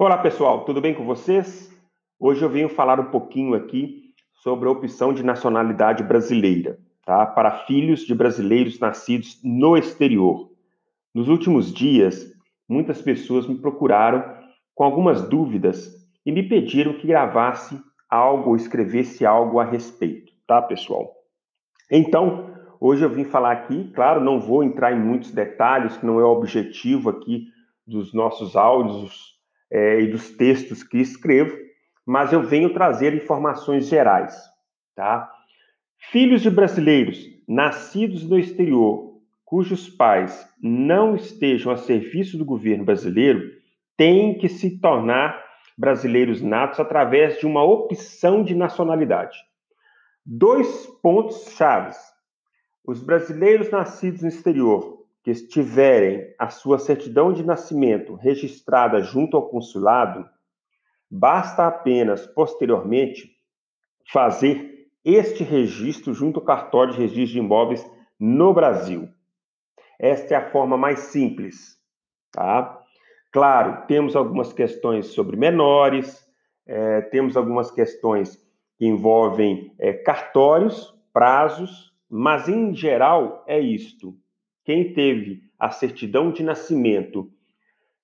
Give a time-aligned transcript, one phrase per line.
[0.00, 1.76] Olá pessoal, tudo bem com vocês?
[2.20, 7.26] Hoje eu venho falar um pouquinho aqui sobre a opção de nacionalidade brasileira, tá?
[7.26, 10.52] Para filhos de brasileiros nascidos no exterior.
[11.12, 12.32] Nos últimos dias,
[12.68, 14.22] muitas pessoas me procuraram
[14.72, 15.92] com algumas dúvidas
[16.24, 17.76] e me pediram que gravasse
[18.08, 21.12] algo ou escrevesse algo a respeito, tá, pessoal?
[21.90, 26.20] Então, hoje eu vim falar aqui, claro, não vou entrar em muitos detalhes, que não
[26.20, 27.48] é o objetivo aqui
[27.84, 29.37] dos nossos áudios
[29.70, 31.56] é, e dos textos que escrevo,
[32.06, 34.34] mas eu venho trazer informações gerais,
[34.94, 35.30] tá?
[36.10, 43.50] Filhos de brasileiros nascidos no exterior, cujos pais não estejam a serviço do governo brasileiro,
[43.96, 45.44] têm que se tornar
[45.76, 49.38] brasileiros natos através de uma opção de nacionalidade.
[50.24, 51.96] Dois pontos chaves.
[52.84, 54.97] Os brasileiros nascidos no exterior
[55.36, 60.26] que tiverem a sua certidão de nascimento registrada junto ao consulado,
[61.10, 63.30] basta apenas, posteriormente,
[64.10, 67.84] fazer este registro junto ao cartório de registro de imóveis
[68.18, 69.08] no Brasil.
[69.98, 71.76] Esta é a forma mais simples,
[72.32, 72.80] tá?
[73.30, 76.26] Claro, temos algumas questões sobre menores,
[76.66, 78.42] é, temos algumas questões
[78.78, 84.16] que envolvem é, cartórios, prazos, mas em geral é isto.
[84.68, 87.30] Quem teve a certidão de nascimento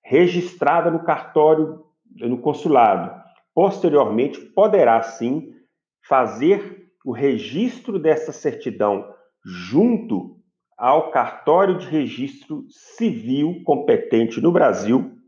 [0.03, 1.85] registrada no cartório,
[2.15, 3.21] no consulado,
[3.53, 5.53] posteriormente poderá sim
[6.07, 9.07] fazer o registro dessa certidão
[9.45, 10.39] junto
[10.75, 15.19] ao cartório de registro civil competente no Brasil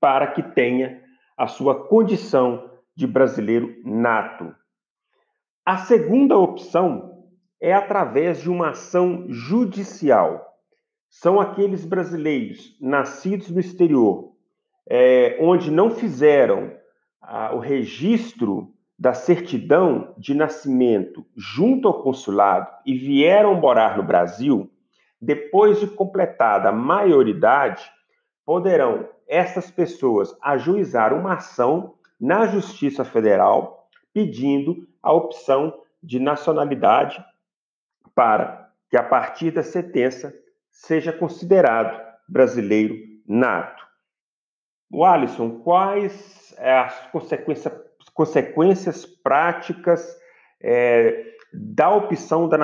[0.00, 1.02] para que tenha
[1.36, 4.54] a sua condição de brasileiro nato.
[5.66, 7.26] A segunda opção
[7.60, 10.46] é através de uma ação judicial
[11.10, 14.32] são aqueles brasileiros nascidos no exterior,
[14.88, 16.72] é, onde não fizeram
[17.52, 24.70] o registro da certidão de nascimento junto ao consulado e vieram morar no Brasil,
[25.20, 27.90] depois de completada a maioridade,
[28.44, 37.24] poderão essas pessoas ajuizar uma ação na Justiça Federal pedindo a opção de nacionalidade
[38.14, 40.34] para que, a partir da sentença,
[40.80, 42.96] seja considerado brasileiro
[43.26, 43.84] nato.
[44.90, 47.10] O Alisson, quais é, as
[48.14, 50.18] consequências, práticas
[50.60, 52.56] é, da opção da,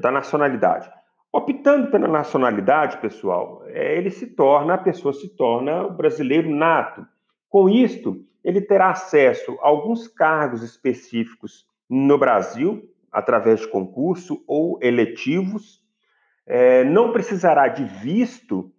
[0.00, 0.90] da, nacionalidade?
[1.32, 7.06] Optando pela nacionalidade, pessoal, é, ele se torna, a pessoa se torna brasileiro nato.
[7.48, 14.78] Com isto, ele terá acesso a alguns cargos específicos no Brasil, através de concurso ou
[14.82, 15.81] eletivos,
[16.46, 18.72] é, não precisará de visto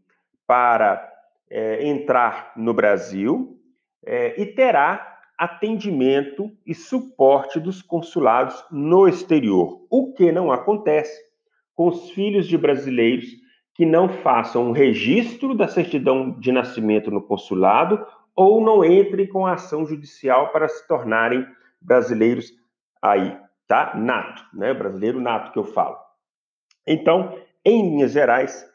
[0.46, 1.10] para
[1.50, 3.60] é, entrar no Brasil
[4.06, 11.20] é, e terá atendimento e suporte dos consulados no exterior, o que não acontece
[11.76, 13.26] com os filhos de brasileiros
[13.74, 19.46] que não façam um registro da certidão de nascimento no consulado ou não entrem com
[19.46, 21.46] a ação judicial para se tornarem
[21.82, 22.52] brasileiros
[23.02, 23.38] aí,
[23.68, 23.94] tá?
[23.96, 24.74] Nato, né?
[24.74, 25.98] Brasileiro nato que eu falo.
[26.86, 27.36] Então,
[27.66, 28.66] em linhas gerais,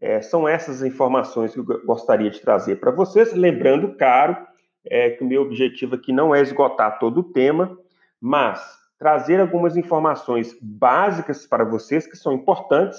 [0.00, 3.32] é, são essas informações que eu gostaria de trazer para vocês.
[3.32, 4.36] Lembrando, caro,
[4.86, 7.76] é, que o meu objetivo aqui não é esgotar todo o tema,
[8.20, 12.98] mas trazer algumas informações básicas para vocês que são importantes.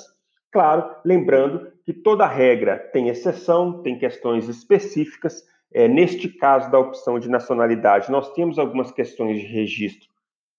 [0.51, 5.43] Claro, lembrando que toda regra tem exceção, tem questões específicas.
[5.71, 10.09] É, neste caso da opção de nacionalidade, nós temos algumas questões de registro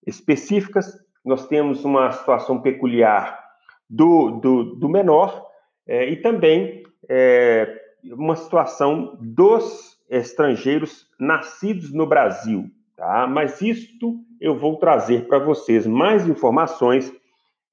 [0.07, 3.50] específicas, nós temos uma situação peculiar
[3.91, 5.45] do, do, do menor
[5.87, 12.71] é, e também é, uma situação dos estrangeiros nascidos no Brasil.
[12.97, 13.27] Tá?
[13.27, 17.13] Mas isto eu vou trazer para vocês mais informações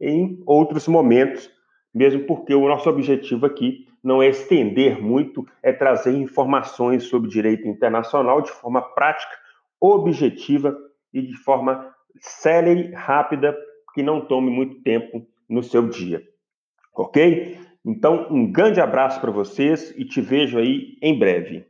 [0.01, 1.49] em outros momentos,
[1.93, 7.67] mesmo porque o nosso objetivo aqui não é estender muito, é trazer informações sobre direito
[7.67, 9.33] internacional de forma prática,
[9.79, 10.75] objetiva
[11.13, 13.55] e de forma célere, rápida,
[13.93, 16.21] que não tome muito tempo no seu dia.
[16.95, 17.59] Ok?
[17.85, 21.65] Então, um grande abraço para vocês e te vejo aí em breve.